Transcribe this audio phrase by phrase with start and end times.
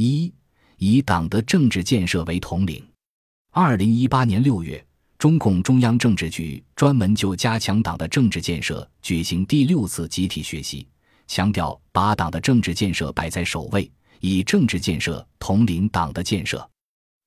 [0.00, 0.32] 一、
[0.78, 2.84] 以党的政治建设为统领。
[3.50, 4.84] 二零一八年六月，
[5.18, 10.86] 中共中央政治局专门就加强党的政治建设举行第六次集体学习，
[11.26, 13.90] 强调把党的政治建设摆在首位，
[14.20, 16.66] 以政治建设统领党的建设。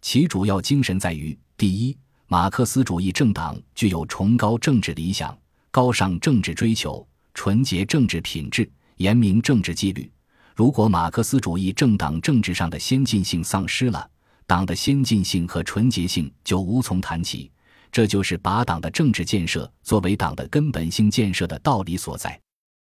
[0.01, 1.95] 其主要精神在于：第一，
[2.27, 5.37] 马克思主义政党具有崇高政治理想、
[5.69, 10.11] 高尚政治追求、纯洁政治品质、严明政治纪律。
[10.55, 14.07] 如果马克思主义政党政治上的先进性丧失了，
[14.45, 17.51] 党的先进性和纯洁性就无从谈起。
[17.91, 22.39] 这就是把党的政治建设作为党的根本性建设的道理所在。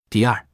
[0.09, 0.47] 第二，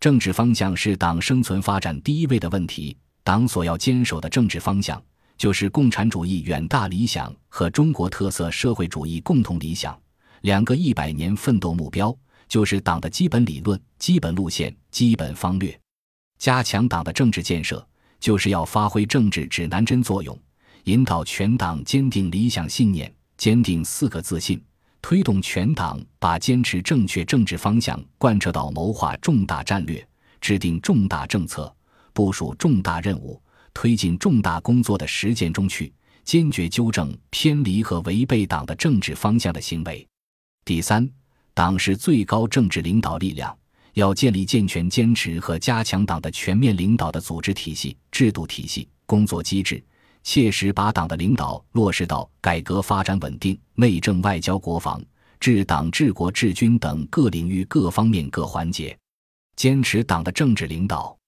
[0.00, 2.96] 政治方向是党生存发展第一位的问题。
[3.22, 5.02] 党所要坚守的政治方向，
[5.36, 9.98] 就是共产主义远大理想和中国特色社会主义共同理想
[10.40, 12.16] 两个一百年奋斗目标，
[12.48, 15.78] 就是党的基本理论、基本路线、基本方略。
[16.38, 17.84] 加强党的政治建设，
[18.20, 20.38] 就是要发挥政治指南针作用，
[20.84, 24.62] 引导全党坚定理想信念，坚定四个自信，
[25.02, 30.06] 推动全党把坚持正确政治方向贯彻到谋划重大战略、
[30.40, 31.74] 制定重大政策、
[32.12, 33.40] 部署重大任务、
[33.74, 35.92] 推进重大工作的实践中去，
[36.24, 40.06] 坚决纠正偏离和违背党的政治方向的行为。
[40.64, 41.08] 第三，
[41.54, 43.56] 党是最高政治领导力量。
[43.98, 49.82] 要建立健全、坚持和加强党的全面领导的组织体系、制度体系、工作机制，
[50.22, 55.02] 切实把党的领导落实到改革发展、稳定、内政、外交、国防、
[55.40, 58.96] 治党、治国、治军等各领域各方面各环节。
[59.56, 61.18] 坚持党的政治领导，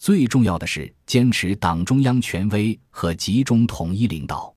[0.00, 4.52] 最重要的是坚持党中央权威和集中统一领导。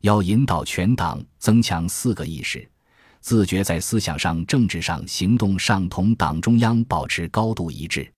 [0.00, 2.68] 要引导全党增强四个意识。
[3.26, 8.08] 自觉在思想上、政治上、行动上同党中央保持高度一致。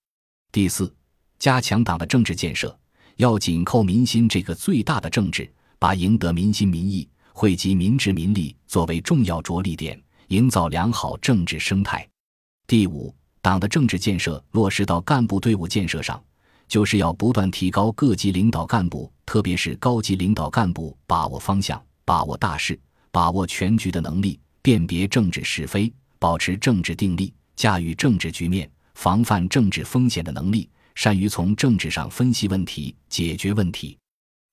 [0.53, 0.95] 第四，
[1.39, 2.79] 加强党的政治建设，
[3.17, 12.07] 要紧扣民心这个最大的政治，把赢得民心民意、惠及民智民力作为重要着力点，营造良好政治生态。
[12.67, 13.11] 第五，
[13.41, 16.23] 党的政治建设落实到干部队伍建设上，
[16.67, 22.79] 就是要不断提高各级领导干部，特别是高级领导干部把握方向、把握大势、
[23.11, 24.39] 把握全局的能力。
[24.69, 33.97] 辨别政治是非，保持政治定力，驾驭政治局面，防范政治风险的能力，善于从政治上分析问题、解决问题。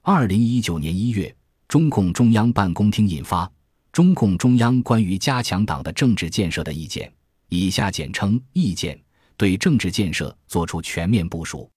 [0.04, 1.36] 二零一九年一月，
[1.68, 3.46] 中共中央办公厅印发
[3.92, 7.10] 《中共中央关于加强党的政治建设的意见》
[7.50, 8.98] （以下简称“意见”），
[9.36, 11.70] 对政治建设作出全面部署。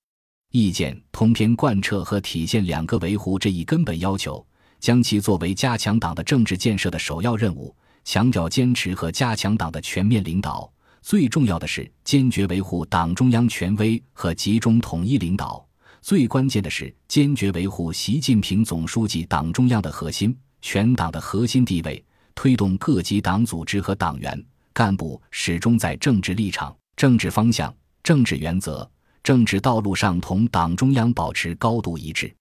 [0.53, 4.47] 意见通篇贯彻和体现两个维护这一根本要求，
[4.79, 7.75] 将其作为加强党的政治建设的首要任务。
[8.11, 15.63] 强调坚持和加强党的全面领导，最重要的是坚决维护党中央权威和集中统一领导，
[16.01, 22.03] 最关键的是坚决维护习近平总书记党中央的核心、全党的核心地位，
[22.35, 24.43] 推动各级党组织和党员
[24.73, 27.71] 干部始终在政治立场、政治方向、
[28.03, 28.91] 政治原则、
[29.23, 32.35] 政治道路上同党中央保持高度一致。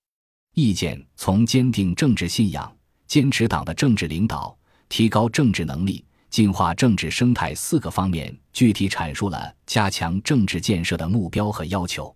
[0.54, 2.74] 意见从坚定政治信仰、
[3.06, 4.56] 坚持党的政治领导。
[4.88, 12.14] 提高政治能力、净化政治生态四个方面，具体阐述了加强政治建设的目标和要求。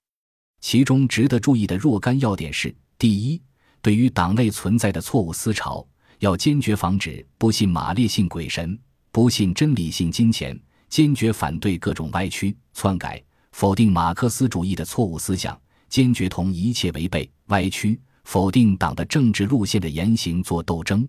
[0.60, 3.40] 其中值得注意的若干要点是：第一，
[3.80, 5.86] 对于党内存在的错误思潮，
[6.20, 8.78] 要坚决防止不信马列信鬼神、
[9.10, 10.58] 不信真理信金钱，
[10.88, 13.22] 坚决反对各种歪曲、篡改、
[13.52, 21.06] 否定马克思主义的错误思想，坚决同一切违背、歪曲、否定党的政治路线的言行作斗争。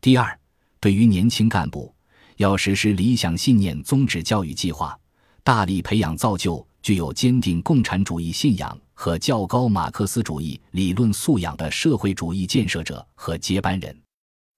[0.00, 0.38] 第二。
[0.84, 1.90] 对于年轻干部，
[2.36, 4.94] 要实施理想信念宗旨教育计划，
[5.42, 13.98] 大力培养造就具有坚定共产主义信仰和较高马克思主义理论素养的社会主义建设者和接班人。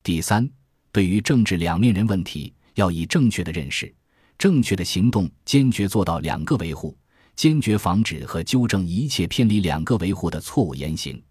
[0.03, 0.51] 第三，
[0.91, 3.95] 对于政治两面人问题，要以正确的认识、
[4.37, 6.99] 正确的行动，坚决做到两个维护，
[7.37, 11.23] 坚决防止和纠正一切偏离两个维护的错误言行，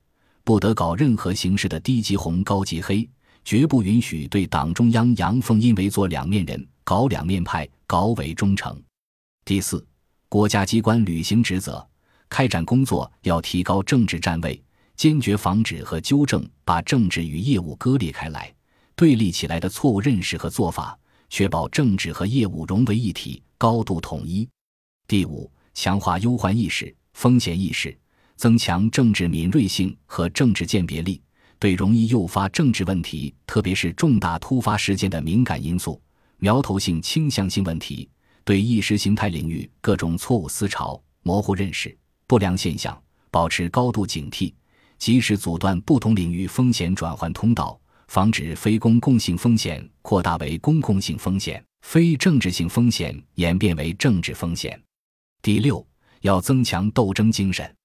[0.45, 3.05] 不得搞任何形式的低级红、高级黑。
[3.46, 8.82] 绝不允许对党中央阳奉阴违、做两面人、搞两面派、搞伪忠诚。
[9.46, 9.86] 第四，
[10.28, 11.88] 国家机关履行职责、
[12.28, 14.59] 开展工作要提高政治站位，
[14.96, 18.52] 坚决防止和纠正把政治与业务割裂开来、
[18.96, 20.97] 对立起来的错误认识和做法，
[21.30, 24.50] 确保政治和业务融为一体、高度统一。
[25.08, 27.96] 第五，强化忧患意识、风险意识，
[28.38, 31.22] 增强政治敏锐性和政治鉴别力。
[31.59, 36.02] 对容易诱发政治问题，特别是重大突发事件的敏感因素、
[36.37, 38.09] 苗头性、倾向性问题，
[38.43, 41.96] 对意识形态领域各种错误思潮、模糊认识、
[42.28, 42.99] 不良现象，
[43.31, 44.53] 保持高度警惕，
[44.97, 54.79] 及时阻断不同领域风险转换通道，防止非公共性风险扩大为公共性风险，非政治性风险演变为政治风险。
[55.41, 55.85] 第六，
[56.22, 57.75] 要增强斗争精神，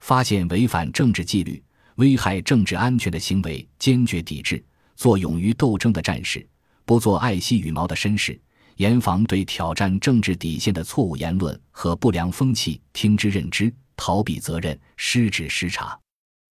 [0.00, 1.62] 发现违反政治纪律、
[2.00, 4.64] 危害政治安全的行为，坚决抵制，
[4.96, 6.48] 做勇于斗争的战士，
[6.86, 8.40] 不做爱惜羽毛的绅士。
[8.76, 15.98] 严防对挑战政治底线的错误言论和不良风气听之任之，逃避责任，失职失察。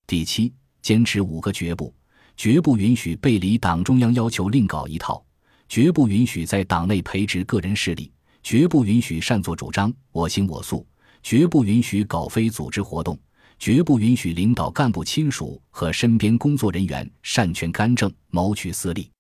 [0.06, 0.54] 第七，
[0.84, 1.92] 坚持五个绝不：
[2.38, 5.20] 绝不允许背离党中央要求另搞一套；
[5.68, 8.12] 绝不允许在党内培植个人势力；
[8.44, 10.86] 绝不允许擅作主张、我行我素；
[11.24, 13.18] 绝不允许搞非组织活动；
[13.60, 19.12] 绝不允许领导干部亲属和身边工作人员擅权干政、谋取私利。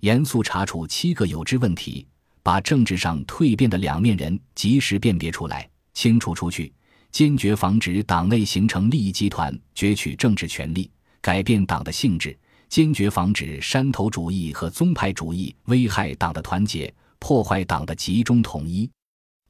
[0.00, 2.06] 严肃查处七个有之问题。
[2.40, 6.72] 把政治上蜕变的两面人及时辨别出来，清除出去，
[7.12, 10.90] 坚决防止党内形成利益集团攫取政治权力，
[11.20, 12.30] 改变党的性质；
[12.70, 18.88] 坚决防止山头主义和宗派主义危害党的团结，破坏党的集中统一。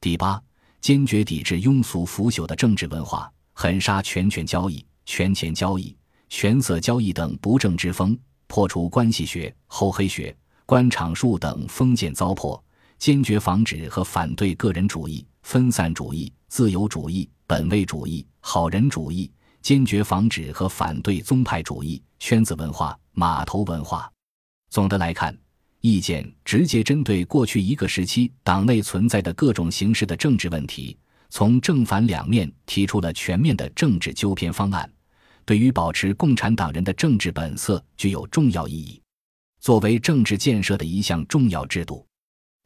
[0.01, 0.41] 第八，
[0.81, 5.93] 坚决抵制庸俗腐朽的政治文化，狠杀权权交易、权钱交易、
[6.29, 8.17] 权色交易等不正之风，
[8.47, 10.33] 破除关系学、厚黑学、
[10.65, 12.57] 官场术等封建糟粕。
[12.97, 19.29] 坚决防止和反对个人主义、分散主义、自由主义、本位主义、好人主义；
[19.61, 24.09] 坚决防止和反对宗派主义、圈子文化、码头文化。
[24.69, 25.37] 总的来看，
[25.81, 30.97] 意见直接针对过去一个时期党内存在的各种形式的政治问题，
[31.29, 34.91] 从正反两面提出了全面的政治纠偏方案，
[35.45, 39.01] 对于保持共产党人的政治本色具有重要意义。
[39.61, 42.05] 作为政治建设的一项重要制度。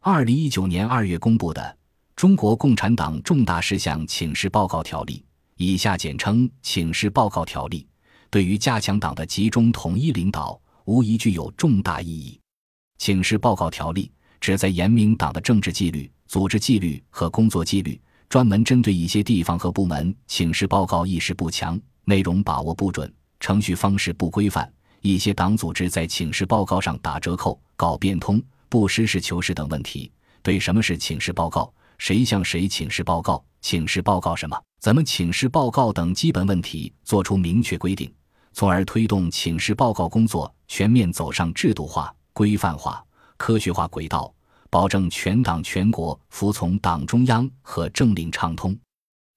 [0.01, 1.61] 二零一九年二月公布的
[2.15, 5.15] 《中国共产党重大事项请示报告条例》
[5.57, 7.81] （以下简称《请示报告条例》），
[8.29, 12.39] 对于加强党的集中统一领导，无疑具有重大意义。
[12.97, 17.99] 请示报告条例旨在严明党的政治纪律、组织纪律和工作纪律，
[18.33, 24.67] 专门针对一些地方和部门请示报告意识不强、内容把握不准、程序方式不规范，
[25.01, 28.41] 一些党组织在请示报告上打折扣、搞变通。
[28.69, 38.11] 不实事求是等问题，对什么是请示报告、谁向谁请示报告、请示报告什么、怎么请示报告等基本问题作出明确规定，
[38.51, 43.05] 从而推动请示报告工作全面走上制度化、规范化、
[43.37, 44.33] 科学化轨道，
[44.73, 48.75] 保证全党全国服从党中央和政令畅通。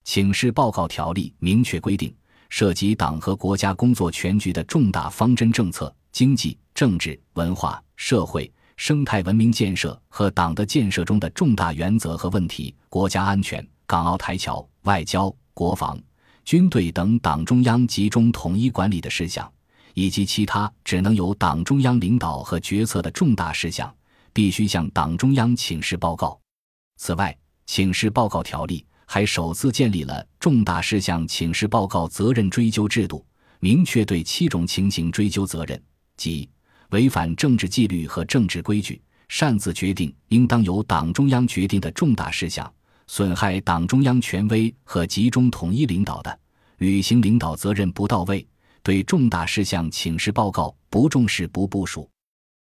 [0.03, 2.11] 请示报告条例明确规定，
[2.49, 8.50] 涉及党和国家工作全局的重大方针政策、经济、政治、文化、社会。
[8.79, 15.99] 生态文明建设和党的建设中的重大原则和问题，国家安全、港澳台侨、外交、国防、
[16.47, 19.50] 军队等党中央集中统一管理的事项，
[19.93, 23.94] 以及其他只能由党中央领导和决策的重大事项，
[24.37, 26.38] 必须向党中央请示报告。
[26.99, 27.35] 此外，
[27.65, 33.25] 请示报告条例还首次建立了重大事项请示报告责任追究制度，
[33.61, 35.83] 明确对七种情形追究责任，
[36.19, 36.47] 即。
[36.91, 39.00] 违反政治纪律和政治规矩，
[39.31, 42.71] 擅自决定应当由党中央决定的重大事项，
[43.06, 46.38] 损害党中央权威和集中统一领导的，
[46.77, 48.47] 履行领导责任不到位，
[48.83, 52.07] 对重大事项请示报告不重视不部署，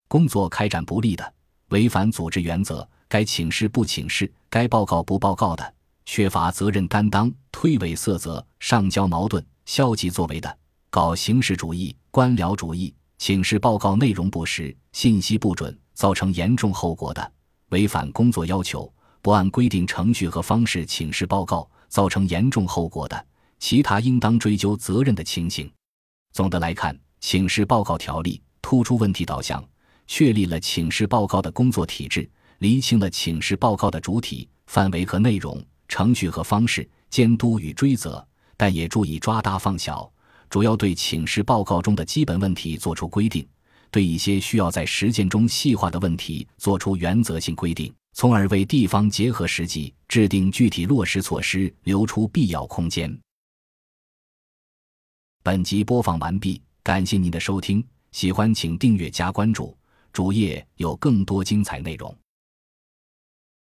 [0.06, 1.34] 工作开展不力的，
[1.68, 10.58] 违反组织原则，该请示不请示，该报告不报告的，缺乏责任担当，推诿色责，上交矛盾，消极作为的，
[10.90, 12.94] 搞形式主义、官僚主义。
[13.16, 17.22] 请示报告内容不实、信息不准，造成严重后果的；
[17.70, 18.92] 违反工作要求、
[19.22, 23.16] 不按规定程序和方式请示报告，造成严重后果的；
[23.58, 25.72] 其他应当追究责任的情形。
[26.32, 29.64] 总的来看，请示报告条例突出问题导向，
[30.06, 40.10] 确立了请示报告的工作体制，厘清了请示报告的主体、范围和内容、程序和方式、监督与追责，但也注意抓大放小。
[40.50, 43.46] 主要对请示报告中的基本问题作出规定，
[43.90, 53.18] 对一些需要在实践中细化的问题作出原则性规定，从而为地方结合实际制定具体落实措施留出必要空间。
[55.42, 59.76] 本集播放完毕，感谢您的收听，喜欢请订阅加关注，
[60.14, 62.16] 主页有更多精彩内容。